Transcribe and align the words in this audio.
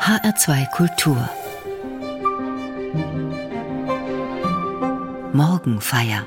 HR2 0.00 0.70
Kultur 0.70 1.28
Morgenfeier 5.34 6.26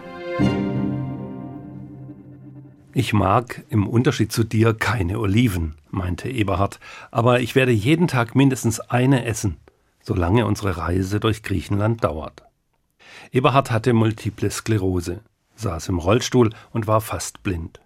Ich 2.94 3.14
mag 3.14 3.64
im 3.70 3.88
Unterschied 3.88 4.32
zu 4.32 4.44
dir 4.44 4.76
keine 4.76 5.18
Oliven, 5.20 5.74
meinte 5.90 6.30
Eberhard, 6.30 6.80
aber 7.10 7.40
ich 7.40 7.56
werde 7.56 7.72
jeden 7.72 8.08
Tag 8.08 8.36
mindestens 8.36 8.80
eine 8.80 9.26
essen, 9.26 9.58
solange 10.04 10.46
unsere 10.46 10.78
Reise 10.78 11.20
durch 11.20 11.42
Griechenland 11.42 12.04
dauert. 12.04 12.44
Eberhard 13.32 13.72
hatte 13.72 13.94
multiple 13.94 14.52
Sklerose, 14.52 15.22
saß 15.56 15.90
im 15.90 15.98
Rollstuhl 15.98 16.52
und 16.74 16.86
war 16.86 17.02
fast 17.02 17.42
blind. 17.42 17.82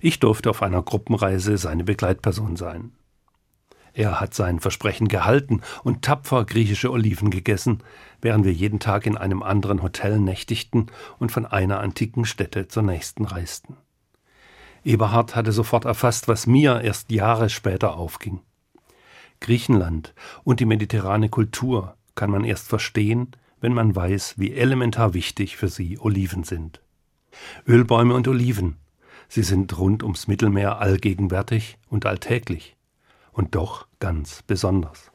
Ich 0.00 0.18
durfte 0.18 0.48
auf 0.48 0.62
einer 0.62 0.80
Gruppenreise 0.80 1.58
seine 1.58 1.84
Begleitperson 1.84 2.56
sein. 2.56 2.92
Er 3.92 4.20
hat 4.20 4.34
sein 4.34 4.60
Versprechen 4.60 5.08
gehalten 5.08 5.62
und 5.82 6.02
tapfer 6.02 6.44
griechische 6.44 6.90
Oliven 6.90 7.30
gegessen, 7.30 7.82
während 8.20 8.44
wir 8.44 8.52
jeden 8.52 8.80
Tag 8.80 9.06
in 9.06 9.16
einem 9.16 9.42
anderen 9.42 9.82
Hotel 9.82 10.18
nächtigten 10.18 10.86
und 11.18 11.32
von 11.32 11.46
einer 11.46 11.80
antiken 11.80 12.24
Stätte 12.24 12.68
zur 12.68 12.82
nächsten 12.82 13.24
reisten. 13.24 13.76
Eberhard 14.84 15.36
hatte 15.36 15.52
sofort 15.52 15.84
erfasst, 15.84 16.28
was 16.28 16.46
mir 16.46 16.80
erst 16.80 17.10
Jahre 17.10 17.50
später 17.50 17.96
aufging. 17.96 18.40
Griechenland 19.40 20.14
und 20.44 20.60
die 20.60 20.66
mediterrane 20.66 21.28
Kultur 21.28 21.96
kann 22.14 22.30
man 22.30 22.44
erst 22.44 22.68
verstehen, 22.68 23.32
wenn 23.60 23.74
man 23.74 23.94
weiß, 23.94 24.34
wie 24.38 24.52
elementar 24.52 25.14
wichtig 25.14 25.56
für 25.56 25.68
sie 25.68 25.98
Oliven 25.98 26.44
sind. 26.44 26.80
Ölbäume 27.66 28.14
und 28.14 28.28
Oliven 28.28 28.76
Sie 29.32 29.44
sind 29.44 29.78
rund 29.78 30.02
ums 30.02 30.26
Mittelmeer 30.26 30.80
allgegenwärtig 30.80 31.78
und 31.88 32.04
alltäglich 32.04 32.76
und 33.32 33.54
doch 33.54 33.86
ganz 33.98 34.42
besonders. 34.42 35.10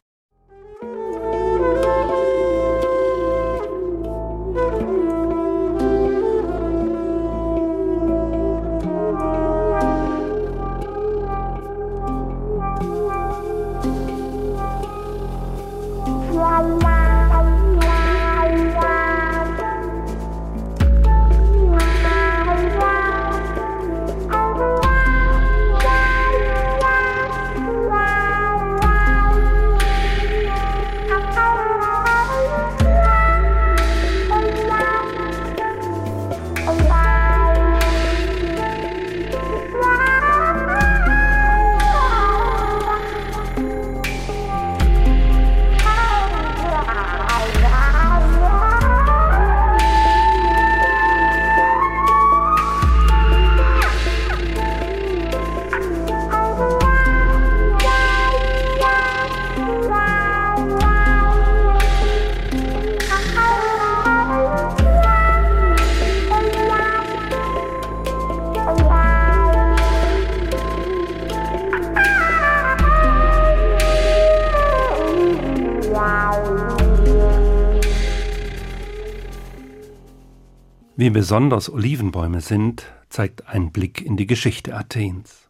Wie 81.06 81.12
besonders 81.12 81.72
Olivenbäume 81.72 82.42
sind, 82.42 82.88
zeigt 83.10 83.48
ein 83.48 83.72
Blick 83.72 84.04
in 84.04 84.18
die 84.18 84.26
Geschichte 84.26 84.76
Athens. 84.76 85.50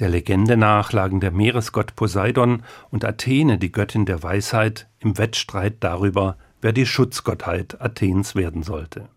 Der 0.00 0.08
Legende 0.08 0.56
nach 0.56 0.92
lagen 0.92 1.20
der 1.20 1.30
Meeresgott 1.30 1.94
Poseidon 1.94 2.64
und 2.90 3.04
Athene, 3.04 3.58
die 3.58 3.70
Göttin 3.70 4.06
der 4.06 4.24
Weisheit, 4.24 4.88
im 4.98 5.18
Wettstreit 5.18 5.76
darüber, 5.78 6.36
wer 6.62 6.72
die 6.72 6.84
Schutzgottheit 6.84 7.80
Athens 7.80 8.34
werden 8.34 8.64
sollte. 8.64 9.08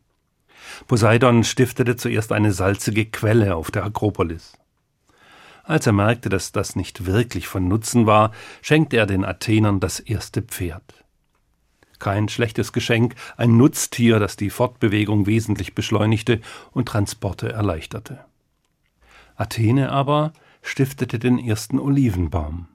Poseidon 0.87 1.43
stiftete 1.43 1.95
zuerst 1.95 2.31
eine 2.31 2.53
salzige 2.53 3.07
Quelle 3.07 3.55
auf 3.55 3.71
der 3.71 3.85
Akropolis. 3.85 4.53
Als 5.63 5.87
er 5.87 5.93
merkte, 5.93 6.29
dass 6.29 6.51
das 6.51 6.75
nicht 6.75 7.07
wirklich 7.07 7.47
von 7.47 7.67
Nutzen 7.67 8.05
war, 8.05 8.33
schenkte 8.61 8.97
er 8.97 9.07
den 9.07 9.25
Athenern 9.25 9.79
das 9.79 9.99
erste 9.99 10.43
Pferd 10.43 10.99
kein 11.99 12.29
schlechtes 12.29 12.73
Geschenk, 12.73 13.15
ein 13.37 13.57
Nutztier, 13.57 14.19
das 14.19 14.35
die 14.35 14.49
Fortbewegung 14.49 15.25
wesentlich 15.25 15.75
beschleunigte 15.75 16.41
und 16.71 16.87
Transporte 16.87 17.51
erleichterte. 17.51 18.25
Athene 19.35 19.91
aber 19.91 20.33
stiftete 20.61 21.19
den 21.19 21.39
ersten 21.39 21.79
Olivenbaum. 21.79 22.67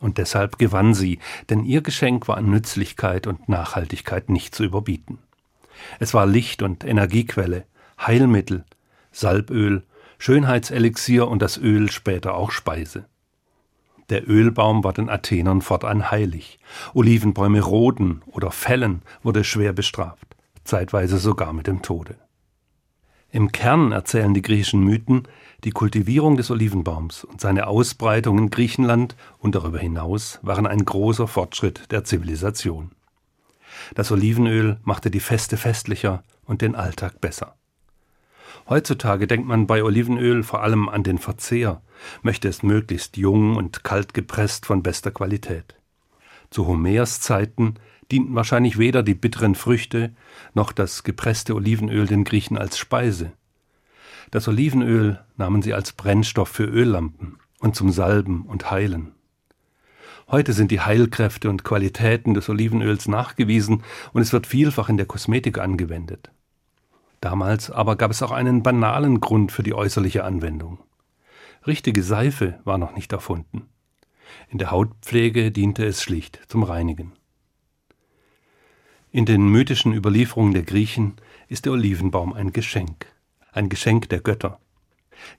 Und 0.00 0.18
deshalb 0.18 0.58
gewann 0.58 0.94
sie, 0.94 1.18
denn 1.48 1.64
ihr 1.64 1.80
Geschenk 1.80 2.28
war 2.28 2.36
an 2.36 2.50
Nützlichkeit 2.50 3.26
und 3.26 3.48
Nachhaltigkeit 3.48 4.28
nicht 4.28 4.54
zu 4.54 4.64
überbieten. 4.64 5.18
Es 5.98 6.14
war 6.14 6.26
Licht 6.26 6.62
und 6.62 6.84
Energiequelle, 6.84 7.64
Heilmittel, 7.98 8.64
Salböl, 9.12 9.84
Schönheitselixier 10.18 11.28
und 11.28 11.42
das 11.42 11.58
Öl 11.58 11.90
später 11.90 12.34
auch 12.34 12.50
Speise. 12.50 13.06
Der 14.10 14.28
Ölbaum 14.28 14.84
war 14.84 14.92
den 14.92 15.08
Athenern 15.08 15.62
fortan 15.62 16.10
heilig. 16.10 16.58
Olivenbäume 16.92 17.60
roden 17.60 18.22
oder 18.26 18.50
fällen 18.50 19.02
wurde 19.22 19.44
schwer 19.44 19.72
bestraft, 19.72 20.36
zeitweise 20.64 21.18
sogar 21.18 21.52
mit 21.52 21.66
dem 21.66 21.82
Tode. 21.82 22.16
Im 23.30 23.50
Kern 23.50 23.90
erzählen 23.90 24.32
die 24.32 24.42
griechischen 24.42 24.84
Mythen, 24.84 25.26
die 25.64 25.72
Kultivierung 25.72 26.36
des 26.36 26.50
Olivenbaums 26.50 27.24
und 27.24 27.40
seine 27.40 27.66
Ausbreitung 27.66 28.38
in 28.38 28.50
Griechenland 28.50 29.16
und 29.38 29.54
darüber 29.54 29.78
hinaus 29.78 30.38
waren 30.42 30.66
ein 30.66 30.84
großer 30.84 31.26
Fortschritt 31.26 31.90
der 31.90 32.04
Zivilisation. 32.04 32.92
Das 33.94 34.12
Olivenöl 34.12 34.78
machte 34.84 35.10
die 35.10 35.20
Feste 35.20 35.56
festlicher 35.56 36.22
und 36.44 36.62
den 36.62 36.76
Alltag 36.76 37.20
besser. 37.20 37.56
Heutzutage 38.68 39.26
denkt 39.26 39.46
man 39.46 39.66
bei 39.66 39.82
Olivenöl 39.82 40.42
vor 40.42 40.62
allem 40.62 40.88
an 40.88 41.02
den 41.02 41.18
Verzehr, 41.18 41.82
möchte 42.22 42.48
es 42.48 42.62
möglichst 42.62 43.16
jung 43.16 43.56
und 43.56 43.84
kalt 43.84 44.14
gepresst 44.14 44.66
von 44.66 44.82
bester 44.82 45.10
Qualität. 45.10 45.74
Zu 46.50 46.66
Homers 46.66 47.20
Zeiten 47.20 47.74
dienten 48.10 48.34
wahrscheinlich 48.34 48.78
weder 48.78 49.02
die 49.02 49.14
bitteren 49.14 49.54
Früchte 49.54 50.14
noch 50.54 50.72
das 50.72 51.02
gepresste 51.02 51.54
Olivenöl 51.54 52.06
den 52.06 52.24
Griechen 52.24 52.58
als 52.58 52.78
Speise. 52.78 53.32
Das 54.30 54.48
Olivenöl 54.48 55.20
nahmen 55.36 55.62
sie 55.62 55.74
als 55.74 55.92
Brennstoff 55.92 56.48
für 56.48 56.64
Öllampen 56.64 57.38
und 57.60 57.76
zum 57.76 57.90
Salben 57.90 58.42
und 58.42 58.70
Heilen. 58.70 59.12
Heute 60.28 60.52
sind 60.52 60.70
die 60.70 60.80
Heilkräfte 60.80 61.50
und 61.50 61.64
Qualitäten 61.64 62.34
des 62.34 62.48
Olivenöls 62.48 63.08
nachgewiesen 63.08 63.82
und 64.12 64.22
es 64.22 64.32
wird 64.32 64.46
vielfach 64.46 64.88
in 64.88 64.96
der 64.96 65.06
Kosmetik 65.06 65.58
angewendet. 65.58 66.30
Damals 67.24 67.70
aber 67.70 67.96
gab 67.96 68.10
es 68.10 68.22
auch 68.22 68.32
einen 68.32 68.62
banalen 68.62 69.18
Grund 69.18 69.50
für 69.50 69.62
die 69.62 69.72
äußerliche 69.72 70.24
Anwendung. 70.24 70.80
Richtige 71.66 72.02
Seife 72.02 72.60
war 72.64 72.76
noch 72.76 72.94
nicht 72.94 73.12
erfunden. 73.12 73.62
In 74.50 74.58
der 74.58 74.70
Hautpflege 74.70 75.50
diente 75.50 75.86
es 75.86 76.02
schlicht 76.02 76.38
zum 76.48 76.64
Reinigen. 76.64 77.12
In 79.10 79.24
den 79.24 79.48
mythischen 79.48 79.94
Überlieferungen 79.94 80.52
der 80.52 80.64
Griechen 80.64 81.14
ist 81.48 81.64
der 81.64 81.72
Olivenbaum 81.72 82.34
ein 82.34 82.52
Geschenk, 82.52 83.06
ein 83.52 83.70
Geschenk 83.70 84.10
der 84.10 84.20
Götter. 84.20 84.60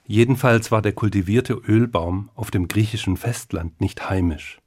Jedenfalls 0.08 0.72
war 0.72 0.82
der 0.82 0.94
kultivierte 0.94 1.54
Ölbaum 1.54 2.32
auf 2.34 2.50
dem 2.50 2.68
griechischen 2.68 3.16
Festland 3.16 3.80
nicht 3.80 4.10
heimisch. 4.10 4.60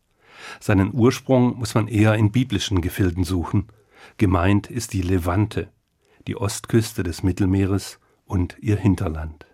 Seinen 0.61 0.95
Ursprung 0.95 1.59
muss 1.59 1.75
man 1.75 1.89
eher 1.89 2.15
in 2.15 2.31
biblischen 2.31 2.81
Gefilden 2.81 3.25
suchen. 3.25 3.67
Gemeint 4.19 4.71
ist 4.71 4.93
die 4.93 5.03
Levante, 5.03 5.73
die 6.29 6.37
Ostküste 6.37 7.03
des 7.03 7.23
Mittelmeeres 7.23 7.99
und 8.27 8.59
ihr 8.61 8.77
Hinterland. 8.77 9.48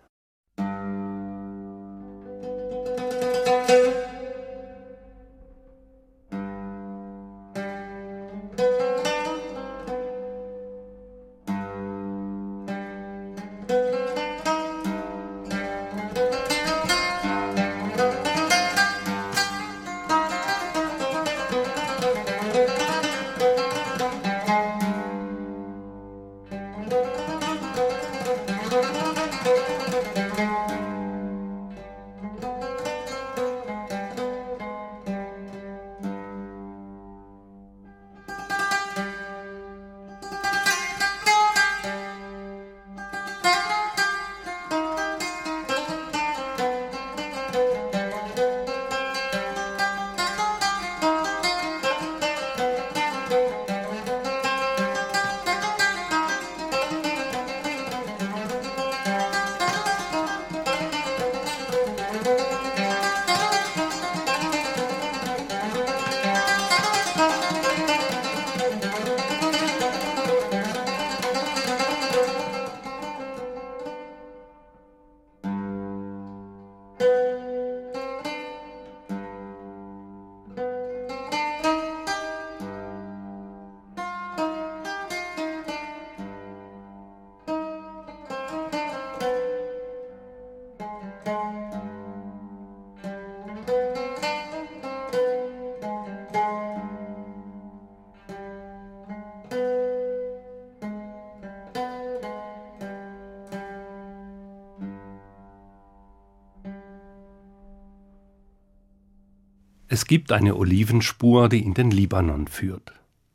Es 109.95 110.07
gibt 110.07 110.33
eine 110.33 110.57
Olivenspur, 110.57 111.47
die 111.47 111.63
in 111.63 111.73
den 111.73 111.89
Libanon 111.89 112.49
führt. 112.49 112.91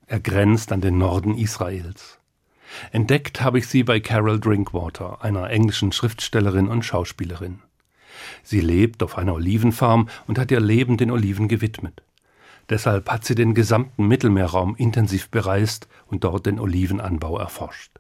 Er 0.07 0.21
grenzt 0.21 0.73
an 0.73 0.83
den 0.83 0.99
Norden 0.99 1.39
Israels. 1.39 2.19
Entdeckt 2.93 3.41
habe 3.41 3.59
ich 3.59 3.67
sie 3.67 3.83
bei 3.83 3.99
Carol 3.99 4.39
Drinkwater, 4.39 5.25
einer 5.25 5.49
englischen 5.49 5.91
Schriftstellerin 5.91 6.69
und 6.69 6.85
Schauspielerin. 6.85 7.61
Sie 8.43 8.61
lebt 8.61 9.03
auf 9.03 9.17
einer 9.17 9.33
Olivenfarm 9.33 10.11
und 10.27 10.39
hat 10.39 10.51
ihr 10.51 10.61
Leben 10.61 10.99
den 10.99 11.11
Oliven 11.11 11.49
gewidmet. 11.49 12.03
Deshalb 12.69 13.11
hat 13.11 13.25
sie 13.25 13.35
den 13.35 13.55
gesamten 13.55 14.06
Mittelmeerraum 14.06 14.77
intensiv 14.77 15.31
bereist 15.31 15.89
und 16.09 16.25
dort 16.25 16.45
den 16.45 16.61
Olivenanbau 16.61 17.39
erforscht. 17.39 17.93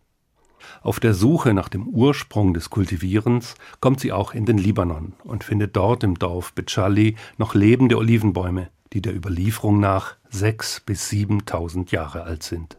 Auf 0.82 1.00
der 1.00 1.14
Suche 1.14 1.54
nach 1.54 1.68
dem 1.68 1.86
Ursprung 1.86 2.54
des 2.54 2.70
Kultivierens 2.70 3.54
kommt 3.80 4.00
sie 4.00 4.12
auch 4.12 4.34
in 4.34 4.46
den 4.46 4.58
Libanon 4.58 5.14
und 5.24 5.44
findet 5.44 5.76
dort 5.76 6.04
im 6.04 6.18
Dorf 6.18 6.52
Betschali 6.52 7.16
noch 7.38 7.54
lebende 7.54 7.96
Olivenbäume, 7.96 8.68
die 8.92 9.02
der 9.02 9.14
Überlieferung 9.14 9.80
nach 9.80 10.16
sechs 10.28 10.80
bis 10.80 11.08
siebentausend 11.08 11.90
Jahre 11.90 12.22
alt 12.22 12.42
sind. 12.42 12.76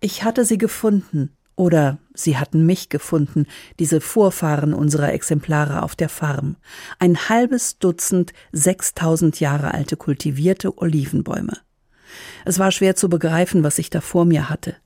Ich 0.00 0.24
hatte 0.24 0.44
sie 0.44 0.58
gefunden, 0.58 1.30
oder 1.56 1.98
sie 2.14 2.36
hatten 2.36 2.66
mich 2.66 2.90
gefunden, 2.90 3.46
diese 3.78 4.00
Vorfahren 4.00 4.74
unserer 4.74 5.12
Exemplare 5.12 5.82
auf 5.82 5.96
der 5.96 6.10
Farm. 6.10 6.56
Ein 6.98 7.28
halbes 7.28 7.78
Dutzend 7.78 8.34
sechstausend 8.52 9.40
Jahre 9.40 9.72
alte 9.72 9.96
kultivierte 9.96 10.76
Olivenbäume. 10.78 11.58
Es 12.44 12.58
war 12.58 12.70
schwer 12.70 12.94
zu 12.94 13.08
begreifen, 13.08 13.64
was 13.64 13.78
ich 13.78 13.90
da 13.90 14.00
vor 14.00 14.26
mir 14.26 14.48
hatte. 14.48 14.76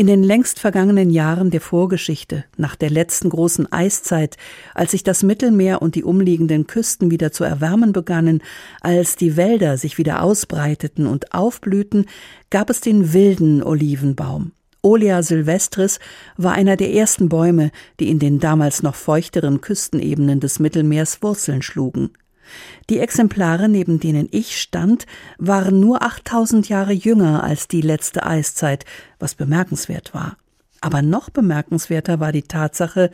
In 0.00 0.06
den 0.06 0.22
längst 0.22 0.58
vergangenen 0.58 1.10
Jahren 1.10 1.50
der 1.50 1.60
Vorgeschichte, 1.60 2.46
nach 2.56 2.74
der 2.74 2.88
letzten 2.88 3.28
großen 3.28 3.70
Eiszeit, 3.70 4.38
als 4.74 4.92
sich 4.92 5.02
das 5.02 5.22
Mittelmeer 5.22 5.82
und 5.82 5.94
die 5.94 6.04
umliegenden 6.04 6.66
Küsten 6.66 7.10
wieder 7.10 7.32
zu 7.32 7.44
erwärmen 7.44 7.92
begannen, 7.92 8.42
als 8.80 9.16
die 9.16 9.36
Wälder 9.36 9.76
sich 9.76 9.98
wieder 9.98 10.22
ausbreiteten 10.22 11.06
und 11.06 11.34
aufblühten, 11.34 12.06
gab 12.48 12.70
es 12.70 12.80
den 12.80 13.12
wilden 13.12 13.62
Olivenbaum. 13.62 14.52
Olea 14.80 15.22
sylvestris 15.22 15.98
war 16.38 16.52
einer 16.52 16.78
der 16.78 16.94
ersten 16.94 17.28
Bäume, 17.28 17.70
die 18.00 18.08
in 18.08 18.18
den 18.18 18.40
damals 18.40 18.82
noch 18.82 18.94
feuchteren 18.94 19.60
Küstenebenen 19.60 20.40
des 20.40 20.60
Mittelmeers 20.60 21.20
Wurzeln 21.20 21.60
schlugen. 21.60 22.08
Die 22.88 22.98
Exemplare, 22.98 23.68
neben 23.68 24.00
denen 24.00 24.28
ich 24.30 24.60
stand, 24.60 25.06
waren 25.38 25.80
nur 25.80 26.02
8000 26.02 26.68
Jahre 26.68 26.92
jünger 26.92 27.42
als 27.42 27.68
die 27.68 27.80
letzte 27.80 28.24
Eiszeit, 28.26 28.84
was 29.18 29.34
bemerkenswert 29.34 30.14
war. 30.14 30.36
Aber 30.80 31.02
noch 31.02 31.30
bemerkenswerter 31.30 32.20
war 32.20 32.32
die 32.32 32.42
Tatsache, 32.42 33.10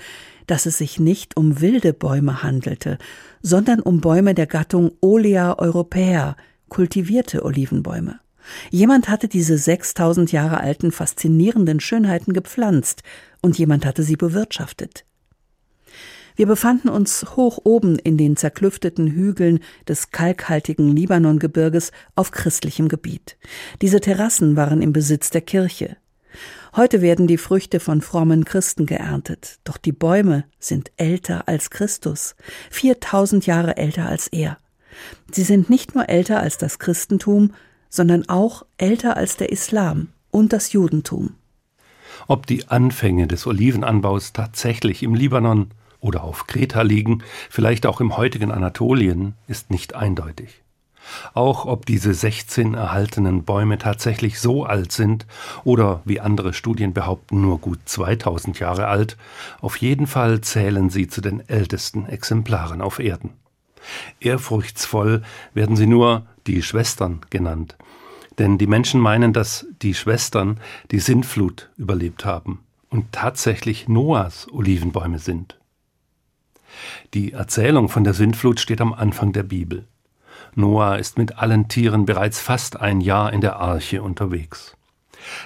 dass 0.46 0.66
es 0.66 0.78
sich 0.78 1.00
nicht 1.00 1.36
um 1.36 1.60
wilde 1.60 1.92
Bäume 1.92 2.42
handelte, 2.42 2.98
sondern 3.42 3.80
um 3.80 4.00
Bäume 4.00 4.34
der 4.34 4.46
Gattung 4.46 4.92
Olea 5.00 5.58
europaea, 5.58 6.36
kultivierte 6.68 7.44
Olivenbäume. 7.44 8.20
Jemand 8.70 9.08
hatte 9.08 9.28
diese 9.28 9.58
6000 9.58 10.32
Jahre 10.32 10.60
alten 10.60 10.92
faszinierenden 10.92 11.80
Schönheiten 11.80 12.32
gepflanzt 12.32 13.02
und 13.42 13.58
jemand 13.58 13.86
hatte 13.86 14.02
sie 14.02 14.16
bewirtschaftet. 14.16 15.05
Wir 16.36 16.46
befanden 16.46 16.90
uns 16.90 17.24
hoch 17.34 17.58
oben 17.64 17.98
in 17.98 18.18
den 18.18 18.36
zerklüfteten 18.36 19.08
Hügeln 19.08 19.60
des 19.88 20.10
kalkhaltigen 20.10 20.94
Libanongebirges 20.94 21.92
auf 22.14 22.30
christlichem 22.30 22.88
Gebiet. 22.88 23.38
Diese 23.80 24.00
Terrassen 24.00 24.54
waren 24.54 24.82
im 24.82 24.92
Besitz 24.92 25.30
der 25.30 25.40
Kirche. 25.40 25.96
Heute 26.76 27.00
werden 27.00 27.26
die 27.26 27.38
Früchte 27.38 27.80
von 27.80 28.02
frommen 28.02 28.44
Christen 28.44 28.84
geerntet, 28.84 29.60
doch 29.64 29.78
die 29.78 29.92
Bäume 29.92 30.44
sind 30.58 30.92
älter 30.98 31.48
als 31.48 31.70
Christus, 31.70 32.36
4000 32.70 33.46
Jahre 33.46 33.78
älter 33.78 34.06
als 34.06 34.28
er. 34.28 34.58
Sie 35.32 35.42
sind 35.42 35.70
nicht 35.70 35.94
nur 35.94 36.10
älter 36.10 36.40
als 36.40 36.58
das 36.58 36.78
Christentum, 36.78 37.54
sondern 37.88 38.28
auch 38.28 38.66
älter 38.76 39.16
als 39.16 39.38
der 39.38 39.50
Islam 39.50 40.08
und 40.30 40.52
das 40.52 40.72
Judentum. 40.72 41.34
Ob 42.28 42.46
die 42.46 42.68
Anfänge 42.68 43.26
des 43.26 43.46
Olivenanbaus 43.46 44.34
tatsächlich 44.34 45.02
im 45.02 45.14
Libanon 45.14 45.70
oder 46.06 46.24
auf 46.24 46.46
Kreta 46.46 46.82
liegen, 46.82 47.22
vielleicht 47.50 47.84
auch 47.84 48.00
im 48.00 48.16
heutigen 48.16 48.52
Anatolien, 48.52 49.34
ist 49.48 49.70
nicht 49.70 49.94
eindeutig. 49.94 50.62
Auch 51.34 51.66
ob 51.66 51.86
diese 51.86 52.14
16 52.14 52.74
erhaltenen 52.74 53.44
Bäume 53.44 53.78
tatsächlich 53.78 54.40
so 54.40 54.64
alt 54.64 54.92
sind 54.92 55.26
oder 55.64 56.02
wie 56.04 56.20
andere 56.20 56.52
Studien 56.52 56.92
behaupten 56.92 57.40
nur 57.40 57.58
gut 57.58 57.78
2000 57.84 58.58
Jahre 58.58 58.88
alt, 58.88 59.16
auf 59.60 59.76
jeden 59.76 60.06
Fall 60.06 60.40
zählen 60.40 60.90
sie 60.90 61.08
zu 61.08 61.20
den 61.20 61.48
ältesten 61.48 62.06
Exemplaren 62.06 62.80
auf 62.80 62.98
Erden. 62.98 63.30
Ehrfurchtsvoll 64.20 65.22
werden 65.54 65.76
sie 65.76 65.86
nur 65.86 66.26
die 66.46 66.62
Schwestern 66.62 67.20
genannt, 67.30 67.76
denn 68.38 68.58
die 68.58 68.66
Menschen 68.66 69.00
meinen, 69.00 69.32
dass 69.32 69.66
die 69.82 69.94
Schwestern 69.94 70.58
die 70.90 70.98
Sintflut 70.98 71.70
überlebt 71.76 72.24
haben 72.24 72.60
und 72.90 73.12
tatsächlich 73.12 73.88
Noahs 73.88 74.48
Olivenbäume 74.52 75.18
sind. 75.18 75.56
Die 77.14 77.32
Erzählung 77.32 77.88
von 77.88 78.04
der 78.04 78.14
Sintflut 78.14 78.60
steht 78.60 78.80
am 78.80 78.92
Anfang 78.92 79.32
der 79.32 79.42
Bibel. 79.42 79.86
Noah 80.54 80.96
ist 80.96 81.18
mit 81.18 81.38
allen 81.38 81.68
Tieren 81.68 82.06
bereits 82.06 82.40
fast 82.40 82.80
ein 82.80 83.00
Jahr 83.00 83.32
in 83.32 83.40
der 83.40 83.56
Arche 83.56 84.02
unterwegs. 84.02 84.76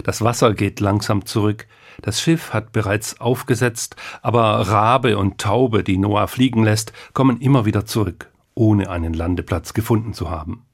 Das 0.05 0.23
Wasser 0.23 0.55
geht 0.55 0.81
langsam 0.81 1.27
zurück, 1.27 1.67
das 2.03 2.21
Schiff 2.21 2.53
hat 2.53 2.73
bereits 2.73 3.21
aufgesetzt, 3.21 3.97
aber 4.23 4.69
Rabe 4.69 5.19
und 5.19 5.39
Taube, 5.39 5.85
die 5.85 5.99
Noah 5.99 6.29
fliegen 6.29 6.65
lässt, 6.65 6.93
kommen 7.13 7.41
immer 7.41 7.65
wieder 7.65 7.87
zurück, 7.87 8.31
ohne 8.55 8.91
einen 8.91 9.15
Landeplatz 9.15 9.75
gefunden 9.75 10.15
zu 10.15 10.31
haben. 10.31 10.65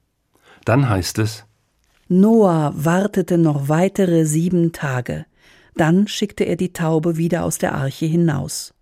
Dann 0.65 0.89
heißt 0.89 1.19
es 1.19 1.45
Noah 2.09 2.73
wartete 2.77 3.39
noch 3.39 3.69
weitere 3.69 4.25
sieben 4.25 4.73
Tage, 4.73 5.27
dann 5.75 6.09
schickte 6.09 6.45
er 6.45 6.57
die 6.57 6.73
Taube 6.73 7.17
wieder 7.17 7.45
aus 7.45 7.59
der 7.59 7.75
Arche 7.75 8.07
hinaus. 8.07 8.76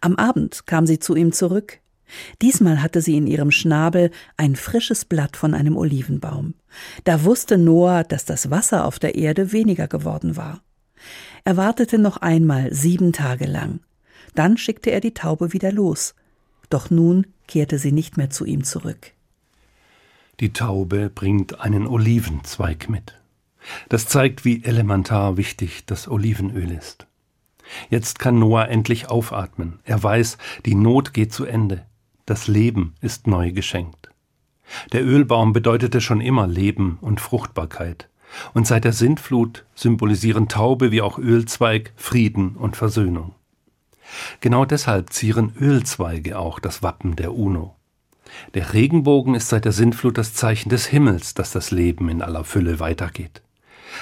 Am 0.00 0.16
Abend 0.16 0.66
kam 0.66 0.86
sie 0.86 0.98
zu 0.98 1.14
ihm 1.14 1.32
zurück. 1.32 1.80
Diesmal 2.40 2.82
hatte 2.82 3.02
sie 3.02 3.16
in 3.16 3.26
ihrem 3.26 3.50
Schnabel 3.50 4.10
ein 4.36 4.56
frisches 4.56 5.04
Blatt 5.04 5.36
von 5.36 5.54
einem 5.54 5.76
Olivenbaum. 5.76 6.54
Da 7.04 7.24
wusste 7.24 7.58
Noah, 7.58 8.04
dass 8.04 8.24
das 8.24 8.50
Wasser 8.50 8.84
auf 8.84 8.98
der 8.98 9.14
Erde 9.14 9.52
weniger 9.52 9.88
geworden 9.88 10.36
war. 10.36 10.62
Er 11.44 11.56
wartete 11.56 11.98
noch 11.98 12.18
einmal 12.18 12.72
sieben 12.72 13.12
Tage 13.12 13.46
lang. 13.46 13.80
Dann 14.34 14.56
schickte 14.56 14.90
er 14.90 15.00
die 15.00 15.14
Taube 15.14 15.52
wieder 15.52 15.72
los. 15.72 16.14
Doch 16.70 16.90
nun 16.90 17.26
kehrte 17.46 17.78
sie 17.78 17.92
nicht 17.92 18.16
mehr 18.16 18.30
zu 18.30 18.44
ihm 18.44 18.64
zurück. 18.64 19.12
Die 20.40 20.52
Taube 20.52 21.10
bringt 21.12 21.60
einen 21.60 21.86
Olivenzweig 21.86 22.88
mit. 22.88 23.14
Das 23.88 24.06
zeigt, 24.06 24.44
wie 24.44 24.62
elementar 24.64 25.36
wichtig 25.36 25.84
das 25.86 26.08
Olivenöl 26.08 26.70
ist. 26.70 27.07
Jetzt 27.90 28.18
kann 28.18 28.38
Noah 28.38 28.68
endlich 28.68 29.08
aufatmen. 29.08 29.80
Er 29.84 30.02
weiß, 30.02 30.38
die 30.66 30.74
Not 30.74 31.14
geht 31.14 31.32
zu 31.32 31.44
Ende. 31.44 31.84
Das 32.26 32.48
Leben 32.48 32.94
ist 33.00 33.26
neu 33.26 33.52
geschenkt. 33.52 34.10
Der 34.92 35.04
Ölbaum 35.04 35.52
bedeutete 35.52 36.00
schon 36.00 36.20
immer 36.20 36.46
Leben 36.46 36.98
und 37.00 37.20
Fruchtbarkeit. 37.20 38.08
Und 38.52 38.66
seit 38.66 38.84
der 38.84 38.92
Sintflut 38.92 39.64
symbolisieren 39.74 40.48
Taube 40.48 40.90
wie 40.90 41.00
auch 41.00 41.18
Ölzweig 41.18 41.92
Frieden 41.96 42.56
und 42.56 42.76
Versöhnung. 42.76 43.34
Genau 44.40 44.64
deshalb 44.64 45.12
zieren 45.12 45.52
Ölzweige 45.58 46.38
auch 46.38 46.58
das 46.58 46.82
Wappen 46.82 47.16
der 47.16 47.34
UNO. 47.34 47.74
Der 48.54 48.74
Regenbogen 48.74 49.34
ist 49.34 49.48
seit 49.48 49.64
der 49.64 49.72
Sintflut 49.72 50.18
das 50.18 50.34
Zeichen 50.34 50.68
des 50.68 50.86
Himmels, 50.86 51.34
dass 51.34 51.50
das 51.52 51.70
Leben 51.70 52.08
in 52.08 52.22
aller 52.22 52.44
Fülle 52.44 52.80
weitergeht. 52.80 53.42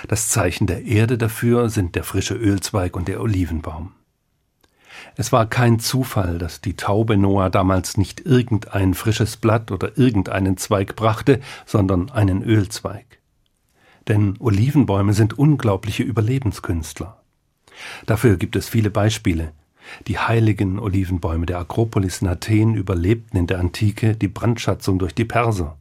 Das 0.08 0.28
Zeichen 0.28 0.66
der 0.66 0.84
Erde 0.84 1.18
dafür 1.18 1.70
sind 1.70 1.94
der 1.94 2.04
frische 2.04 2.34
Ölzweig 2.34 2.96
und 2.96 3.08
der 3.08 3.20
Olivenbaum. 3.20 3.92
Es 5.16 5.32
war 5.32 5.46
kein 5.46 5.78
Zufall, 5.78 6.38
dass 6.38 6.60
die 6.60 6.74
Taube 6.74 7.16
Noah 7.16 7.50
damals 7.50 7.96
nicht 7.96 8.20
irgendein 8.20 8.94
frisches 8.94 9.36
Blatt 9.36 9.70
oder 9.70 9.96
irgendeinen 9.96 10.56
Zweig 10.56 10.96
brachte, 10.96 11.40
sondern 11.64 12.10
einen 12.10 12.42
Ölzweig. 12.42 13.04
Denn 14.08 14.36
Olivenbäume 14.38 15.14
sind 15.14 15.38
unglaubliche 15.38 16.02
Überlebenskünstler. 16.02 17.20
Dafür 18.06 18.36
gibt 18.36 18.56
es 18.56 18.68
viele 18.68 18.90
Beispiele. 18.90 19.52
Die 20.06 20.18
heiligen 20.18 20.78
Olivenbäume 20.78 21.46
der 21.46 21.58
Akropolis 21.58 22.22
in 22.22 22.28
Athen 22.28 22.74
überlebten 22.74 23.38
in 23.38 23.46
der 23.46 23.58
Antike 23.58 24.16
die 24.16 24.28
Brandschatzung 24.28 24.98
durch 24.98 25.14
die 25.14 25.24
Perser. 25.24 25.76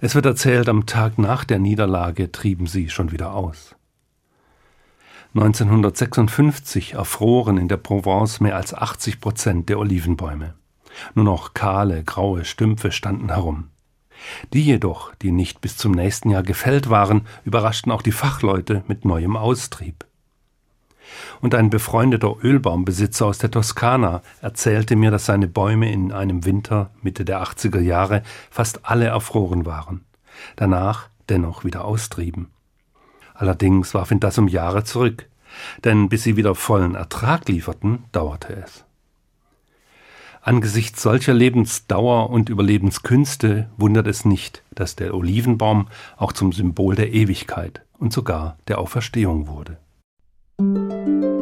Es 0.00 0.14
wird 0.14 0.26
erzählt, 0.26 0.68
am 0.68 0.86
Tag 0.86 1.18
nach 1.18 1.44
der 1.44 1.58
Niederlage 1.58 2.32
trieben 2.32 2.66
sie 2.66 2.88
schon 2.90 3.12
wieder 3.12 3.32
aus. 3.34 3.74
1956 5.34 6.94
erfroren 6.94 7.58
in 7.58 7.68
der 7.68 7.76
Provence 7.76 8.40
mehr 8.40 8.56
als 8.56 8.72
80 8.72 9.20
Prozent 9.20 9.68
der 9.68 9.78
Olivenbäume. 9.78 10.54
Nur 11.14 11.24
noch 11.24 11.54
kahle, 11.54 12.04
graue 12.04 12.44
Stümpfe 12.44 12.92
standen 12.92 13.30
herum. 13.30 13.68
Die 14.52 14.62
jedoch, 14.62 15.14
die 15.16 15.32
nicht 15.32 15.60
bis 15.60 15.76
zum 15.76 15.92
nächsten 15.92 16.30
Jahr 16.30 16.44
gefällt 16.44 16.88
waren, 16.88 17.26
überraschten 17.44 17.90
auch 17.90 18.02
die 18.02 18.12
Fachleute 18.12 18.84
mit 18.86 19.04
neuem 19.04 19.36
Austrieb. 19.36 20.04
Und 21.40 21.54
ein 21.54 21.70
befreundeter 21.70 22.36
Ölbaumbesitzer 22.42 23.26
aus 23.26 23.38
der 23.38 23.50
Toskana 23.50 24.22
erzählte 24.40 24.96
mir, 24.96 25.10
dass 25.10 25.26
seine 25.26 25.48
Bäume 25.48 25.92
in 25.92 26.12
einem 26.12 26.44
Winter 26.44 26.90
Mitte 27.02 27.24
der 27.24 27.42
80er 27.42 27.80
Jahre 27.80 28.22
fast 28.50 28.86
alle 28.86 29.06
erfroren 29.06 29.66
waren, 29.66 30.04
danach 30.56 31.08
dennoch 31.28 31.64
wieder 31.64 31.84
austrieben. 31.84 32.48
Allerdings 33.34 33.94
warf 33.94 34.10
ihn 34.10 34.20
das 34.20 34.38
um 34.38 34.48
Jahre 34.48 34.84
zurück, 34.84 35.28
denn 35.84 36.08
bis 36.08 36.22
sie 36.22 36.36
wieder 36.36 36.54
vollen 36.54 36.94
Ertrag 36.94 37.48
lieferten, 37.48 38.04
dauerte 38.12 38.54
es. 38.64 38.84
Angesichts 40.40 41.02
solcher 41.02 41.32
Lebensdauer 41.32 42.28
und 42.28 42.50
Überlebenskünste 42.50 43.70
wundert 43.78 44.06
es 44.06 44.26
nicht, 44.26 44.62
dass 44.74 44.94
der 44.94 45.14
Olivenbaum 45.14 45.88
auch 46.18 46.32
zum 46.32 46.52
Symbol 46.52 46.96
der 46.96 47.12
Ewigkeit 47.14 47.80
und 47.98 48.12
sogar 48.12 48.58
der 48.68 48.78
Auferstehung 48.78 49.46
wurde. 49.46 49.78
Música 50.58 51.33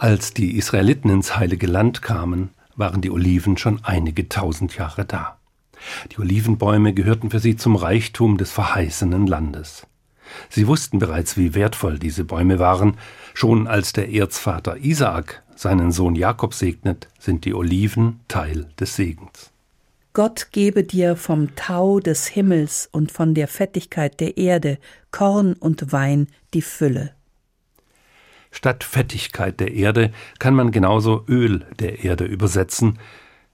Als 0.00 0.32
die 0.32 0.56
Israeliten 0.56 1.10
ins 1.10 1.36
heilige 1.36 1.66
Land 1.66 2.00
kamen, 2.00 2.48
waren 2.74 3.02
die 3.02 3.10
Oliven 3.10 3.58
schon 3.58 3.84
einige 3.84 4.30
tausend 4.30 4.74
Jahre 4.74 5.04
da. 5.04 5.38
Die 6.10 6.18
Olivenbäume 6.18 6.94
gehörten 6.94 7.30
für 7.30 7.38
sie 7.38 7.54
zum 7.54 7.76
Reichtum 7.76 8.38
des 8.38 8.50
verheißenen 8.50 9.26
Landes. 9.26 9.86
Sie 10.48 10.66
wussten 10.66 10.98
bereits, 10.98 11.36
wie 11.36 11.54
wertvoll 11.54 11.98
diese 11.98 12.24
Bäume 12.24 12.58
waren. 12.58 12.96
Schon 13.34 13.66
als 13.66 13.92
der 13.92 14.10
Erzvater 14.10 14.76
Isaak 14.78 15.42
seinen 15.54 15.92
Sohn 15.92 16.14
Jakob 16.14 16.54
segnet, 16.54 17.08
sind 17.18 17.44
die 17.44 17.54
Oliven 17.54 18.20
Teil 18.28 18.68
des 18.78 18.96
Segens. 18.96 19.50
Gott 20.12 20.48
gebe 20.50 20.82
dir 20.82 21.14
vom 21.14 21.54
Tau 21.54 22.00
des 22.00 22.26
Himmels 22.26 22.88
und 22.90 23.12
von 23.12 23.34
der 23.34 23.46
Fettigkeit 23.46 24.18
der 24.20 24.38
Erde 24.38 24.78
Korn 25.12 25.52
und 25.52 25.92
Wein 25.92 26.26
die 26.54 26.62
Fülle. 26.62 27.12
Statt 28.50 28.82
Fettigkeit 28.82 29.60
der 29.60 29.72
Erde 29.72 30.10
kann 30.40 30.54
man 30.54 30.72
genauso 30.72 31.24
Öl 31.28 31.64
der 31.78 32.02
Erde 32.02 32.24
übersetzen. 32.24 32.98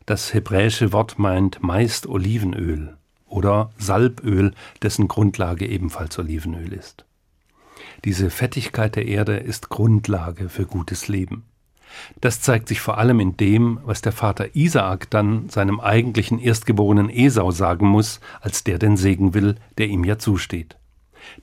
Das 0.07 0.33
hebräische 0.33 0.93
Wort 0.93 1.19
meint 1.19 1.63
meist 1.63 2.07
Olivenöl 2.07 2.97
oder 3.27 3.71
Salböl, 3.79 4.53
dessen 4.83 5.09
Grundlage 5.09 5.67
ebenfalls 5.67 6.19
Olivenöl 6.19 6.73
ist. 6.73 7.05
Diese 8.05 8.31
Fettigkeit 8.31 8.97
der 8.97 9.07
Erde 9.07 9.37
ist 9.37 9.69
Grundlage 9.69 10.49
für 10.49 10.67
gutes 10.67 11.09
Leben. 11.09 11.45
Das 12.21 12.41
zeigt 12.41 12.69
sich 12.69 12.81
vor 12.81 12.99
allem 12.99 13.21
in 13.21 13.37
dem, 13.37 13.81
was 13.85 14.03
der 14.03 14.13
Vater 14.13 14.55
Isaak 14.55 15.11
dann 15.11 15.49
seinem 15.49 15.81
eigentlichen 15.81 16.39
erstgeborenen 16.39 17.11
Esau 17.11 17.51
sagen 17.51 17.89
muss, 17.89 18.21
als 18.41 18.65
der 18.65 18.79
den 18.79 18.97
Segen 18.97 19.35
will, 19.35 19.57
der 19.79 19.89
ihm 19.89 20.05
ja 20.05 20.19
zusteht. 20.19 20.77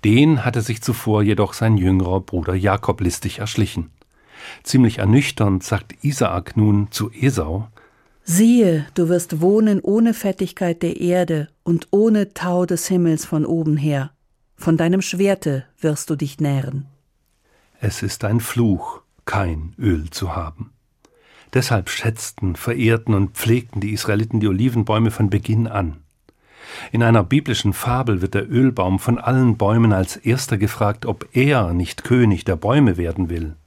Den 0.03 0.45
hatte 0.45 0.61
sich 0.61 0.81
zuvor 0.81 1.23
jedoch 1.23 1.53
sein 1.53 1.77
jüngerer 1.77 2.21
Bruder 2.21 2.55
Jakob 2.55 3.01
listig 3.01 3.39
erschlichen. 3.39 3.89
Ziemlich 4.63 4.99
ernüchternd 4.99 5.63
sagt 5.63 6.03
Isaak 6.03 6.57
nun 6.57 6.91
zu 6.91 7.11
Esau 7.11 7.67
Siehe, 8.25 8.85
du 8.93 9.09
wirst 9.09 9.41
wohnen 9.41 9.81
ohne 9.81 10.13
Fettigkeit 10.13 10.81
der 10.81 11.01
Erde 11.01 11.49
und 11.63 11.87
ohne 11.91 12.33
Tau 12.33 12.65
des 12.65 12.87
Himmels 12.87 13.25
von 13.25 13.45
oben 13.45 13.75
her. 13.75 14.11
Von 14.55 14.77
deinem 14.77 15.01
Schwerte 15.01 15.65
wirst 15.79 16.09
du 16.09 16.15
dich 16.15 16.39
nähren. 16.39 16.85
Es 17.81 18.01
ist 18.01 18.23
ein 18.23 18.39
Fluch, 18.39 19.01
kein 19.25 19.73
Öl 19.77 20.09
zu 20.09 20.35
haben. 20.35 20.71
Deshalb 21.53 21.89
schätzten, 21.89 22.55
verehrten 22.55 23.13
und 23.13 23.31
pflegten 23.31 23.81
die 23.81 23.91
Israeliten 23.91 24.39
die 24.39 24.47
Olivenbäume 24.47 25.11
von 25.11 25.29
Beginn 25.29 25.67
an. 25.67 25.97
In 26.93 27.03
einer 27.03 27.23
biblischen 27.23 27.73
Fabel 27.73 28.21
wird 28.21 28.35
der 28.35 28.49
Ölbaum 28.49 28.99
von 28.99 29.17
allen 29.17 29.57
Bäumen 29.57 29.91
als 29.91 30.15
erster 30.15 30.57
gefragt, 30.57 31.05
ob 31.05 31.27
er 31.33 31.73
nicht 31.73 32.05
König 32.05 32.45
der 32.45 32.55
Bäume 32.55 32.95
werden 32.95 33.29
will. 33.29 33.57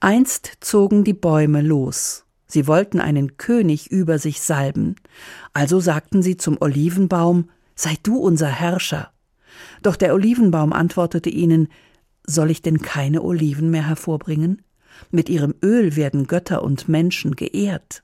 Einst 0.00 0.56
zogen 0.60 1.04
die 1.04 1.12
Bäume 1.12 1.60
los. 1.60 2.24
Sie 2.50 2.66
wollten 2.66 3.00
einen 3.00 3.36
König 3.36 3.92
über 3.92 4.18
sich 4.18 4.40
salben. 4.40 4.96
Also 5.52 5.78
sagten 5.78 6.20
sie 6.20 6.36
zum 6.36 6.58
Olivenbaum, 6.60 7.48
Sei 7.76 7.96
du 8.02 8.18
unser 8.18 8.48
Herrscher. 8.48 9.12
Doch 9.82 9.94
der 9.94 10.12
Olivenbaum 10.14 10.72
antwortete 10.72 11.30
ihnen, 11.30 11.68
Soll 12.26 12.50
ich 12.50 12.60
denn 12.60 12.82
keine 12.82 13.22
Oliven 13.22 13.70
mehr 13.70 13.86
hervorbringen? 13.86 14.62
Mit 15.12 15.28
ihrem 15.28 15.54
Öl 15.62 15.94
werden 15.94 16.26
Götter 16.26 16.64
und 16.64 16.88
Menschen 16.88 17.36
geehrt. 17.36 18.02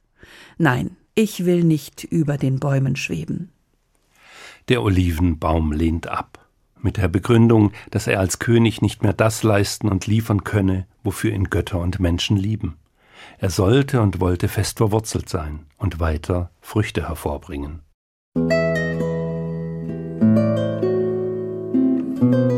Nein, 0.59 0.97
ich 1.17 1.45
will 1.45 1.65
nicht 1.65 2.05
über 2.05 2.39
den 2.39 2.61
Bäumen 2.61 2.95
schweben. 2.95 3.51
Der 4.69 4.83
Olivenbaum 4.83 5.73
lehnt 5.73 6.07
ab, 6.07 6.49
mit 6.81 6.99
der 6.99 7.09
Begründung, 7.09 7.73
dass 7.91 8.07
er 8.07 8.21
als 8.21 8.39
König 8.39 8.81
nicht 8.81 9.03
mehr 9.03 9.13
das 9.13 9.43
leisten 9.43 9.89
und 9.89 10.07
liefern 10.07 10.45
könne, 10.45 10.87
wofür 11.03 11.33
ihn 11.33 11.51
Götter 11.51 11.81
und 11.81 11.99
Menschen 11.99 12.37
lieben. 12.37 12.77
Er 13.39 13.51
sollte 13.51 14.01
und 14.01 14.21
wollte 14.21 14.49
fest 14.49 14.79
verwurzelt 14.79 15.29
sein 15.29 15.67
und 15.79 16.01
weiter 16.01 16.51
Früchte 16.61 17.09
hervorbringen. 17.09 17.83
Musik 22.19 22.56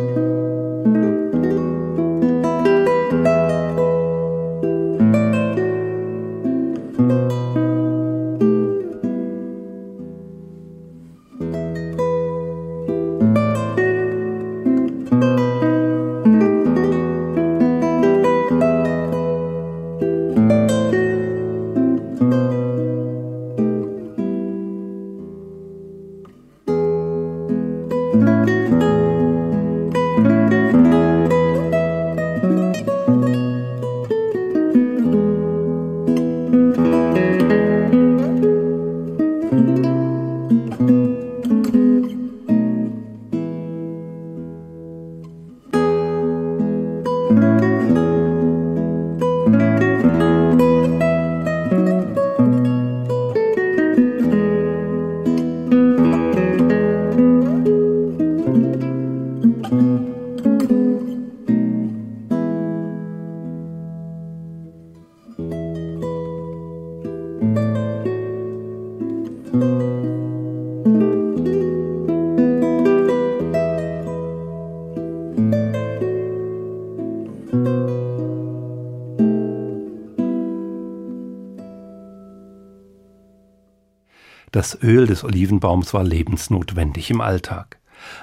Das 84.59 84.77
Öl 84.83 85.07
des 85.07 85.23
Olivenbaums 85.23 85.95
war 85.95 86.03
lebensnotwendig 86.03 87.13
im 87.13 87.21
Alltag. 87.21 87.79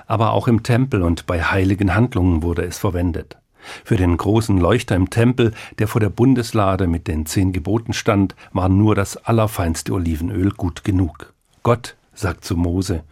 Aber 0.06 0.34
auch 0.34 0.50
im 0.50 0.64
Tempel 0.64 1.02
und 1.02 1.28
bei 1.28 1.42
heiligen 1.42 1.96
Handlungen 1.96 2.44
wurde 2.44 2.66
es 2.66 2.78
verwendet. 2.78 3.38
Für 3.86 3.96
den 3.96 4.18
großen 4.18 4.58
Leuchter 4.58 4.98
im 4.98 5.10
Tempel, 5.10 5.54
der 5.80 5.88
vor 5.88 6.02
der 6.02 6.10
Bundeslade 6.10 6.88
mit 6.88 7.08
den 7.08 7.26
zehn 7.26 7.54
Geboten 7.54 7.94
stand, 7.94 8.36
war 8.52 8.68
nur 8.68 8.96
das 8.96 9.16
allerfeinste 9.16 9.94
Olivenöl 9.94 10.50
gut 10.50 10.84
genug. 10.84 11.34
Gott 11.64 11.96
sagt 12.14 12.44
zu 12.44 12.58
Mose, 12.58 13.06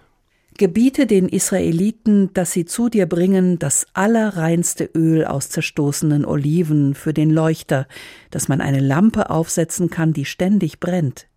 Gebiete 0.57 1.07
den 1.07 1.29
Israeliten, 1.29 2.33
dass 2.33 2.51
sie 2.51 2.65
zu 2.65 2.89
dir 2.89 3.05
bringen 3.05 3.57
das 3.57 3.88
allerreinste 3.93 4.83
Öl 4.93 5.23
aus 5.23 5.47
zerstoßenen 5.47 6.25
Oliven 6.25 6.93
für 6.93 7.13
den 7.13 7.29
Leuchter, 7.29 7.88
dass 8.31 8.49
man 8.49 8.59
eine 8.59 8.81
Lampe 8.81 9.29
aufsetzen 9.29 9.89
kann, 9.89 10.12
die 10.12 10.25
ständig 10.25 10.81
brennt. 10.81 11.27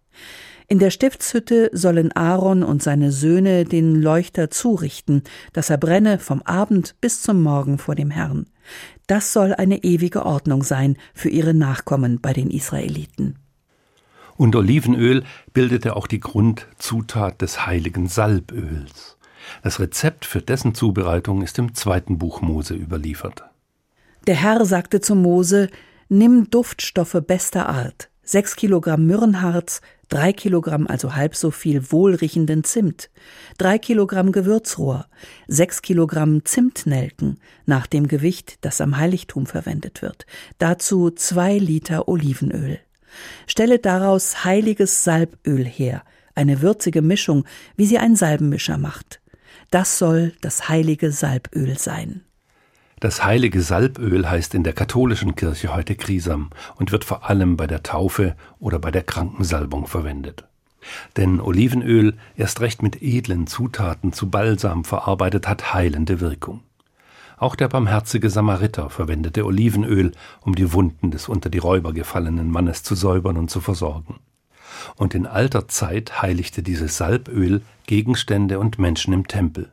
In 0.68 0.81
der 0.81 0.90
Stiftshütte 0.90 1.70
sollen 1.72 2.11
Aaron 2.12 2.64
und 2.64 2.83
seine 2.83 3.12
Söhne 3.12 3.64
den 3.64 3.94
Leuchter 4.02 4.50
zurichten, 4.50 5.22
dass 5.52 5.70
er 5.70 5.79
brenne 5.79 6.18
vom 6.18 6.42
Abend 6.42 6.96
bis 7.00 7.22
zum 7.22 7.40
Morgen 7.40 7.79
vor 7.79 7.94
dem 7.94 8.11
Herrn. 8.11 8.46
Das 9.07 9.33
soll 9.33 9.55
eine 9.55 9.85
ewige 9.85 10.26
Ordnung 10.26 10.64
sein 10.64 10.96
für 11.14 11.29
ihre 11.29 11.55
Nachkommen 11.55 12.20
bei 12.20 12.33
den 12.33 12.50
Israeliten. 12.50 13.38
Und 14.37 14.57
Olivenöl 14.57 15.22
bildete 15.52 15.94
auch 15.94 16.09
die 16.09 16.20
Grundzutat 16.20 17.40
des 17.40 17.66
heiligen 17.66 18.09
Salböls. 18.09 19.16
Das 19.62 19.79
Rezept 19.79 20.24
für 20.24 20.42
dessen 20.42 20.74
Zubereitung 20.74 21.42
ist 21.42 21.59
im 21.61 21.74
zweiten 21.74 22.18
Buch 22.18 22.42
Mose 22.42 22.74
überliefert. 22.74 23.44
Der 24.26 24.35
Herr 24.35 24.64
sagte 24.64 25.00
zu 25.00 25.14
Mose, 25.14 25.68
Nimm 26.09 26.50
Duftstoffe 26.50 27.22
bester 27.26 27.68
Art, 27.68 28.11
sechs 28.27 28.57
Kilogramm 28.57 29.07
Myrrenharz, 29.07 29.81
drei 30.11 30.35
Kilogramm, 30.35 30.87
also 30.87 31.15
halb 31.15 31.35
so 31.35 31.51
viel 31.51 31.91
wohlriechenden 31.91 32.65
Zimt, 32.65 33.09
drei 33.57 33.79
Kilogramm 33.79 34.33
Gewürzrohr, 34.33 35.07
sechs 35.49 35.81
Kilogramm 35.81 36.45
Zimtnelken 36.45 37.39
nach 37.65 37.87
dem 37.87 38.07
Gewicht, 38.09 38.59
das 38.61 38.83
am 38.83 38.99
Heiligtum 38.99 39.47
verwendet 39.47 40.03
wird, 40.03 40.27
dazu 40.59 41.11
zwei 41.11 41.57
Liter 41.57 42.09
Olivenöl. 42.09 42.79
Stelle 43.47 43.79
daraus 43.79 44.45
heiliges 44.45 45.05
Salböl 45.05 45.65
her, 45.65 46.03
eine 46.35 46.61
würzige 46.61 47.01
Mischung, 47.01 47.47
wie 47.77 47.87
sie 47.87 47.97
ein 47.97 48.15
Salbenmischer 48.15 48.77
macht. 48.77 49.21
Das 49.71 49.99
soll 49.99 50.35
das 50.43 50.69
heilige 50.69 51.11
Salböl 51.11 51.79
sein. 51.79 52.26
Das 53.07 53.23
heilige 53.23 53.62
Salböl 53.62 54.29
heißt 54.29 54.53
in 54.57 54.64
der 54.64 54.73
katholischen 54.73 55.37
Kirche 55.37 55.73
heute 55.73 55.95
Krisam 55.95 56.51
und 56.75 56.90
wird 56.90 57.05
vor 57.05 57.31
allem 57.31 57.57
bei 57.57 57.69
der 57.69 57.85
Taufe 57.85 58.35
oder 58.59 58.81
bei 58.81 58.90
der 58.90 59.05
Krankensalbung 59.05 59.87
verwendet. 59.87 60.49
Denn 61.16 61.40
Olivenöl, 61.40 62.14
erst 62.35 62.61
recht 62.62 62.83
mit 62.83 63.01
edlen 63.03 63.47
Zutaten 63.47 64.12
zu 64.12 64.29
Balsam 64.29 64.85
verarbeitet, 64.85 65.47
hat 65.47 65.73
heilende 65.73 66.19
Wirkung. 66.19 66.64
Auch 67.37 67.55
der 67.55 67.69
barmherzige 67.69 68.29
Samariter 68.29 68.90
verwendete 68.90 69.47
Olivenöl, 69.47 70.11
um 70.40 70.57
die 70.57 70.73
Wunden 70.73 71.12
des 71.12 71.29
unter 71.29 71.49
die 71.49 71.59
Räuber 71.59 71.92
gefallenen 71.92 72.51
Mannes 72.51 72.83
zu 72.83 72.97
säubern 72.97 73.37
und 73.37 73.53
zu 73.53 73.61
versorgen. 73.61 74.19
Und 74.97 75.14
in 75.14 75.27
alter 75.27 75.69
Zeit 75.69 76.23
heiligte 76.23 76.64
dieses 76.64 76.97
Salböl 76.97 77.62
Gegenstände 77.87 78.59
und 78.59 78.81
Menschen 78.81 79.14
im 79.14 79.29
Tempel. 79.29 79.71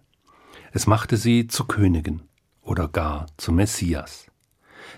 Es 0.72 0.86
machte 0.86 1.18
sie 1.18 1.48
zu 1.48 1.66
Königen 1.66 2.22
oder 2.64 2.88
gar 2.88 3.28
zum 3.38 3.56
Messias. 3.56 4.28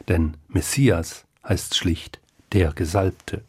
Denn 0.07 0.37
Messias 0.47 1.25
heißt 1.43 1.75
schlicht 1.75 2.19
der 2.51 2.71
Gesalbte. 2.73 3.43